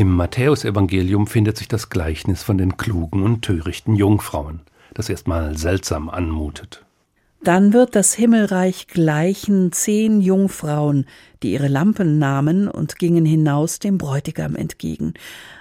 Im 0.00 0.16
Matthäusevangelium 0.16 1.26
findet 1.26 1.58
sich 1.58 1.68
das 1.68 1.90
Gleichnis 1.90 2.42
von 2.42 2.56
den 2.56 2.78
klugen 2.78 3.22
und 3.22 3.42
törichten 3.42 3.94
Jungfrauen, 3.94 4.62
das 4.94 5.10
erstmal 5.10 5.58
seltsam 5.58 6.08
anmutet. 6.08 6.86
Dann 7.44 7.74
wird 7.74 7.94
das 7.94 8.14
Himmelreich 8.14 8.86
gleichen 8.86 9.72
zehn 9.72 10.22
Jungfrauen, 10.22 11.04
die 11.42 11.52
ihre 11.52 11.68
Lampen 11.68 12.18
nahmen 12.18 12.66
und 12.66 12.98
gingen 12.98 13.26
hinaus 13.26 13.78
dem 13.78 13.98
Bräutigam 13.98 14.56
entgegen. 14.56 15.12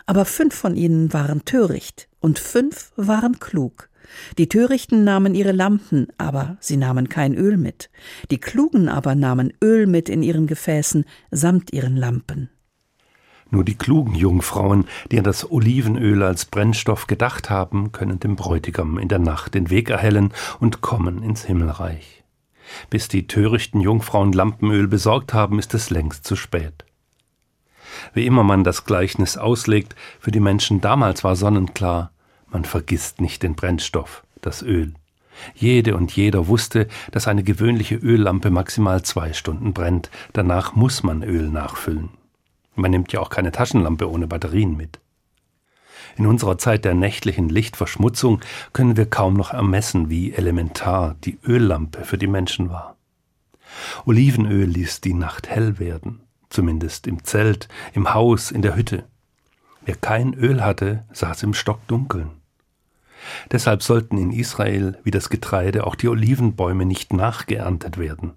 Aber 0.06 0.24
fünf 0.24 0.56
von 0.56 0.78
ihnen 0.78 1.12
waren 1.12 1.44
töricht 1.44 2.08
und 2.22 2.40
fünf 2.40 2.94
waren 2.96 3.40
klug. 3.40 3.90
Die 4.38 4.48
Törichten 4.48 5.04
nahmen 5.04 5.36
ihre 5.36 5.52
Lampen, 5.52 6.08
aber 6.18 6.56
sie 6.62 6.78
nahmen 6.78 7.10
kein 7.10 7.36
Öl 7.36 7.58
mit. 7.58 7.90
Die 8.32 8.40
Klugen 8.40 8.88
aber 8.88 9.16
nahmen 9.16 9.52
Öl 9.62 9.86
mit 9.86 10.08
in 10.08 10.24
ihren 10.24 10.48
Gefäßen 10.48 11.04
samt 11.30 11.74
ihren 11.74 11.98
Lampen. 11.98 12.50
Nur 13.52 13.64
die 13.64 13.76
klugen 13.76 14.14
Jungfrauen, 14.14 14.86
die 15.12 15.18
an 15.18 15.24
das 15.24 15.50
Olivenöl 15.50 16.22
als 16.22 16.46
Brennstoff 16.46 17.08
gedacht 17.08 17.50
haben, 17.50 17.92
können 17.92 18.20
dem 18.20 18.36
Bräutigam 18.36 19.00
in 19.00 19.08
der 19.08 19.20
Nacht 19.20 19.56
den 19.56 19.70
Weg 19.70 19.90
erhellen 19.90 20.34
und 20.60 20.82
kommen 20.82 21.24
ins 21.24 21.46
Himmelreich. 21.46 22.24
Bis 22.92 23.08
die 23.08 23.26
törichten 23.26 23.82
Jungfrauen 23.82 24.34
Lampenöl 24.34 24.88
besorgt 24.88 25.34
haben, 25.34 25.58
ist 25.58 25.74
es 25.74 25.90
längst 25.90 26.26
zu 26.26 26.36
spät. 26.36 26.86
Wie 28.14 28.28
immer 28.28 28.44
man 28.44 28.64
das 28.64 28.86
Gleichnis 28.86 29.38
auslegt, 29.38 29.96
für 30.20 30.32
die 30.32 30.40
Menschen 30.40 30.80
damals 30.80 31.24
war 31.24 31.36
sonnenklar, 31.36 32.12
man 32.52 32.66
vergisst 32.66 33.20
nicht 33.20 33.42
den 33.42 33.56
Brennstoff, 33.56 34.24
das 34.42 34.62
Öl. 34.62 34.94
Jede 35.56 35.96
und 35.96 36.12
jeder 36.12 36.48
wusste, 36.48 36.88
dass 37.12 37.28
eine 37.28 37.44
gewöhnliche 37.44 37.96
Öllampe 37.96 38.52
maximal 38.52 39.02
zwei 39.04 39.34
Stunden 39.34 39.74
brennt, 39.74 40.12
danach 40.34 40.76
muss 40.76 41.02
man 41.02 41.24
Öl 41.24 41.50
nachfüllen. 41.50 42.10
Man 42.80 42.92
nimmt 42.92 43.12
ja 43.12 43.20
auch 43.20 43.30
keine 43.30 43.52
Taschenlampe 43.52 44.10
ohne 44.10 44.28
Batterien 44.28 44.78
mit. 44.78 45.00
In 46.16 46.26
unserer 46.26 46.58
Zeit 46.58 46.86
der 46.86 46.94
nächtlichen 46.94 47.50
Lichtverschmutzung 47.50 48.42
können 48.74 48.98
wir 48.98 49.06
kaum 49.06 49.34
noch 49.34 49.54
ermessen, 49.54 50.10
wie 50.10 50.34
elementar 50.34 51.16
die 51.24 51.38
Öllampe 51.46 52.06
für 52.06 52.18
die 52.18 52.28
Menschen 52.28 52.70
war. 52.70 52.96
Olivenöl 54.06 54.66
ließ 54.66 55.02
die 55.02 55.14
Nacht 55.14 55.50
hell 55.50 55.78
werden, 55.78 56.22
zumindest 56.50 57.06
im 57.06 57.24
Zelt, 57.24 57.68
im 57.94 58.14
Haus, 58.14 58.50
in 58.50 58.62
der 58.62 58.76
Hütte. 58.76 59.04
Wer 59.86 59.96
kein 59.96 60.34
Öl 60.34 60.64
hatte, 60.64 61.04
saß 61.12 61.44
im 61.44 61.54
Stockdunkeln. 61.54 62.32
Deshalb 63.52 63.84
sollten 63.84 64.18
in 64.18 64.32
Israel 64.32 64.98
wie 65.04 65.12
das 65.12 65.30
Getreide 65.30 65.86
auch 65.86 65.96
die 65.96 66.08
Olivenbäume 66.08 66.86
nicht 66.86 67.12
nachgeerntet 67.12 67.98
werden. 67.98 68.34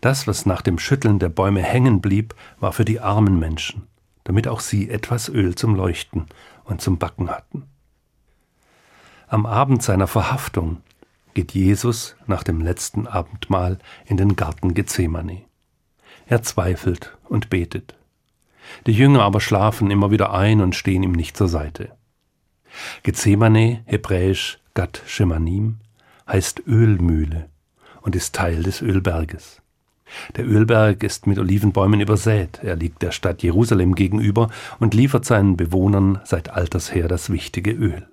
Das, 0.00 0.26
was 0.26 0.46
nach 0.46 0.62
dem 0.62 0.78
Schütteln 0.78 1.18
der 1.18 1.28
Bäume 1.28 1.62
hängen 1.62 2.00
blieb, 2.00 2.34
war 2.60 2.72
für 2.72 2.84
die 2.84 3.00
armen 3.00 3.38
Menschen, 3.38 3.86
damit 4.24 4.48
auch 4.48 4.60
sie 4.60 4.88
etwas 4.90 5.28
Öl 5.28 5.54
zum 5.54 5.74
Leuchten 5.74 6.26
und 6.64 6.80
zum 6.80 6.98
Backen 6.98 7.30
hatten. 7.30 7.64
Am 9.28 9.46
Abend 9.46 9.82
seiner 9.82 10.06
Verhaftung 10.06 10.78
geht 11.34 11.52
Jesus 11.52 12.16
nach 12.26 12.42
dem 12.42 12.60
letzten 12.60 13.06
Abendmahl 13.06 13.78
in 14.06 14.16
den 14.16 14.36
Garten 14.36 14.74
Gethsemane. 14.74 15.42
Er 16.26 16.42
zweifelt 16.42 17.16
und 17.28 17.50
betet. 17.50 17.94
Die 18.86 18.92
Jünger 18.92 19.22
aber 19.22 19.40
schlafen 19.40 19.90
immer 19.90 20.10
wieder 20.10 20.32
ein 20.32 20.60
und 20.60 20.74
stehen 20.74 21.02
ihm 21.02 21.12
nicht 21.12 21.36
zur 21.36 21.48
Seite. 21.48 21.92
Gethsemane, 23.02 23.82
hebräisch 23.86 24.58
Gat 24.74 25.02
Shemanim, 25.06 25.78
heißt 26.26 26.62
Ölmühle 26.66 27.48
und 28.08 28.16
ist 28.16 28.34
Teil 28.34 28.62
des 28.62 28.80
Ölberges. 28.80 29.60
Der 30.34 30.46
Ölberg 30.46 31.02
ist 31.02 31.26
mit 31.26 31.38
Olivenbäumen 31.38 32.00
übersät. 32.00 32.58
Er 32.62 32.74
liegt 32.74 33.02
der 33.02 33.10
Stadt 33.10 33.42
Jerusalem 33.42 33.94
gegenüber 33.94 34.48
und 34.80 34.94
liefert 34.94 35.26
seinen 35.26 35.58
Bewohnern 35.58 36.18
seit 36.24 36.48
alters 36.48 36.94
her 36.94 37.06
das 37.06 37.28
wichtige 37.28 37.70
Öl. 37.70 38.08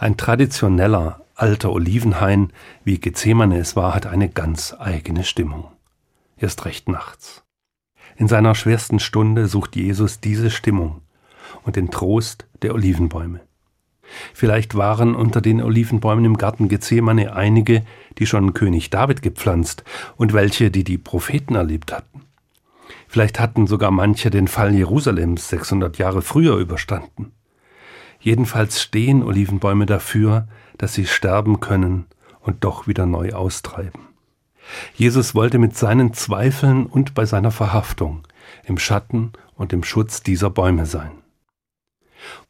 Ein 0.00 0.16
traditioneller 0.16 1.20
alter 1.36 1.70
Olivenhain, 1.70 2.52
wie 2.82 2.98
Gethsemane 2.98 3.58
es 3.58 3.76
war, 3.76 3.94
hat 3.94 4.06
eine 4.06 4.28
ganz 4.28 4.74
eigene 4.76 5.22
Stimmung. 5.22 5.68
Erst 6.36 6.64
recht 6.64 6.88
nachts. 6.88 7.44
In 8.16 8.26
seiner 8.26 8.56
schwersten 8.56 8.98
Stunde 8.98 9.46
sucht 9.46 9.76
Jesus 9.76 10.18
diese 10.18 10.50
Stimmung 10.50 11.00
und 11.62 11.76
den 11.76 11.92
Trost 11.92 12.48
der 12.62 12.74
Olivenbäume. 12.74 13.38
Vielleicht 14.32 14.74
waren 14.74 15.14
unter 15.14 15.40
den 15.40 15.62
Olivenbäumen 15.62 16.24
im 16.24 16.36
Garten 16.36 16.68
Gethsemane 16.68 17.34
einige, 17.34 17.84
die 18.18 18.26
schon 18.26 18.54
König 18.54 18.90
David 18.90 19.22
gepflanzt 19.22 19.84
und 20.16 20.32
welche, 20.32 20.70
die 20.70 20.84
die 20.84 20.98
Propheten 20.98 21.54
erlebt 21.54 21.92
hatten. 21.92 22.22
Vielleicht 23.08 23.40
hatten 23.40 23.66
sogar 23.66 23.90
manche 23.90 24.30
den 24.30 24.48
Fall 24.48 24.74
Jerusalems 24.74 25.48
600 25.48 25.98
Jahre 25.98 26.22
früher 26.22 26.56
überstanden. 26.56 27.32
Jedenfalls 28.20 28.80
stehen 28.82 29.22
Olivenbäume 29.22 29.86
dafür, 29.86 30.48
dass 30.78 30.94
sie 30.94 31.06
sterben 31.06 31.60
können 31.60 32.06
und 32.40 32.64
doch 32.64 32.86
wieder 32.86 33.06
neu 33.06 33.32
austreiben. 33.32 34.00
Jesus 34.94 35.34
wollte 35.34 35.58
mit 35.58 35.76
seinen 35.76 36.14
Zweifeln 36.14 36.86
und 36.86 37.14
bei 37.14 37.26
seiner 37.26 37.50
Verhaftung 37.50 38.22
im 38.64 38.78
Schatten 38.78 39.32
und 39.56 39.72
im 39.72 39.84
Schutz 39.84 40.22
dieser 40.22 40.50
Bäume 40.50 40.86
sein. 40.86 41.23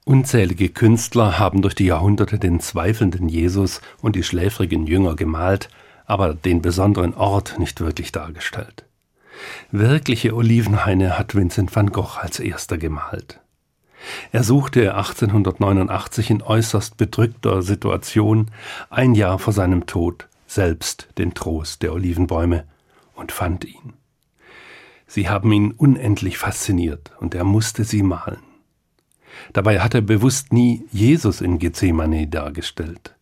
Unzählige 0.05 0.69
Künstler 0.69 1.39
haben 1.39 1.63
durch 1.63 1.75
die 1.75 1.87
Jahrhunderte 1.87 2.39
den 2.39 2.61
zweifelnden 2.61 3.29
Jesus 3.29 3.81
und 4.03 4.17
die 4.17 4.23
schläfrigen 4.23 4.87
Jünger 4.87 5.17
gemalt, 5.17 5.69
aber 6.07 6.35
den 6.35 6.61
besonderen 6.61 7.15
Ort 7.15 7.59
nicht 7.59 7.81
wirklich 7.81 8.13
dargestellt. 8.13 8.85
Wirkliche 9.71 10.35
Olivenhaine 10.35 11.19
hat 11.19 11.35
Vincent 11.35 11.75
van 11.75 11.91
Gogh 11.91 12.19
als 12.21 12.39
erster 12.39 12.79
gemalt. 12.79 13.41
Er 14.33 14.45
suchte 14.45 14.95
1889 14.95 16.31
in 16.31 16.43
äußerst 16.43 16.97
bedrückter 16.97 17.63
Situation, 17.63 18.51
ein 18.91 19.15
Jahr 19.15 19.39
vor 19.39 19.53
seinem 19.53 19.87
Tod, 19.87 20.29
selbst 20.47 21.09
den 21.19 21.35
Trost 21.35 21.83
der 21.83 21.93
Olivenbäume 21.93 22.65
und 23.15 23.33
fand 23.33 23.65
ihn. 23.65 23.95
Sie 25.07 25.29
haben 25.29 25.53
ihn 25.53 25.73
unendlich 25.73 26.39
fasziniert 26.39 27.13
und 27.21 27.35
er 27.35 27.45
musste 27.45 27.85
sie 27.85 28.03
malen. 28.03 28.54
Dabei 29.53 29.81
hat 29.81 29.95
er 29.95 30.01
bewusst 30.01 30.53
nie 30.53 30.85
Jesus 30.93 31.41
in 31.41 31.59
Gethsemane 31.59 32.27
dargestellt. 32.27 33.15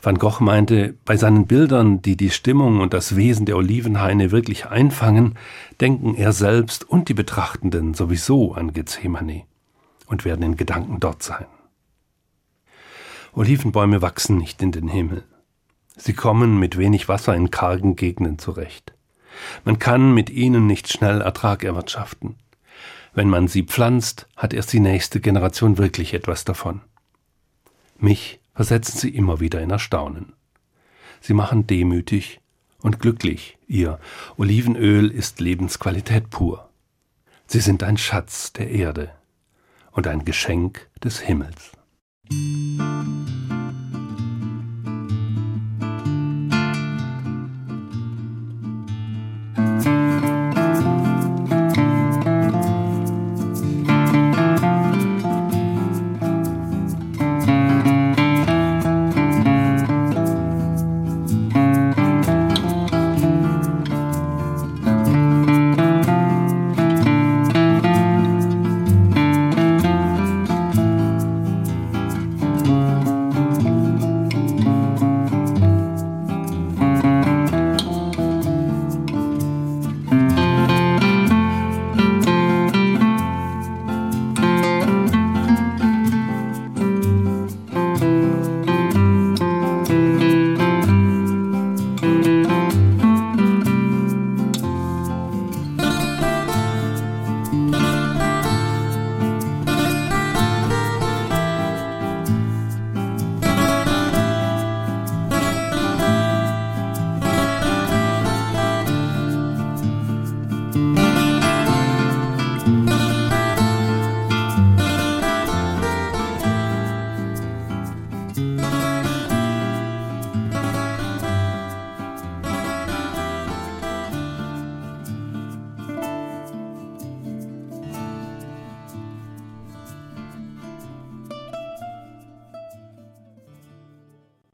Van 0.00 0.18
Gogh 0.18 0.40
meinte, 0.40 0.94
bei 1.04 1.16
seinen 1.16 1.46
Bildern, 1.46 2.02
die 2.02 2.16
die 2.16 2.30
Stimmung 2.30 2.80
und 2.80 2.92
das 2.92 3.14
Wesen 3.14 3.46
der 3.46 3.56
Olivenhaine 3.56 4.32
wirklich 4.32 4.66
einfangen, 4.66 5.38
denken 5.80 6.16
er 6.16 6.32
selbst 6.32 6.88
und 6.88 7.08
die 7.08 7.14
Betrachtenden 7.14 7.94
sowieso 7.94 8.52
an 8.52 8.72
Gethsemane 8.72 9.44
und 10.06 10.24
werden 10.24 10.42
in 10.42 10.56
Gedanken 10.56 10.98
dort 10.98 11.22
sein. 11.22 11.46
Olivenbäume 13.32 14.02
wachsen 14.02 14.38
nicht 14.38 14.60
in 14.60 14.72
den 14.72 14.88
Himmel. 14.88 15.24
Sie 15.96 16.12
kommen 16.14 16.58
mit 16.58 16.76
wenig 16.76 17.08
Wasser 17.08 17.34
in 17.34 17.50
kargen 17.50 17.96
Gegenden 17.96 18.38
zurecht. 18.38 18.92
Man 19.64 19.78
kann 19.78 20.12
mit 20.12 20.30
ihnen 20.30 20.66
nicht 20.66 20.88
schnell 20.88 21.20
Ertrag 21.20 21.64
erwirtschaften. 21.64 22.36
Wenn 23.14 23.28
man 23.28 23.48
sie 23.48 23.62
pflanzt, 23.64 24.26
hat 24.36 24.54
erst 24.54 24.72
die 24.72 24.80
nächste 24.80 25.20
Generation 25.20 25.78
wirklich 25.78 26.14
etwas 26.14 26.44
davon. 26.44 26.80
Mich 27.98 28.40
versetzen 28.54 28.98
sie 28.98 29.10
immer 29.10 29.40
wieder 29.40 29.60
in 29.60 29.70
Erstaunen. 29.70 30.32
Sie 31.20 31.34
machen 31.34 31.66
demütig 31.66 32.40
und 32.80 33.00
glücklich. 33.00 33.58
Ihr 33.66 33.98
Olivenöl 34.36 35.10
ist 35.10 35.40
Lebensqualität 35.40 36.30
pur. 36.30 36.68
Sie 37.46 37.60
sind 37.60 37.82
ein 37.82 37.96
Schatz 37.96 38.52
der 38.52 38.70
Erde 38.70 39.12
und 39.92 40.06
ein 40.06 40.24
Geschenk 40.24 40.88
des 41.02 41.20
Himmels. 41.20 41.72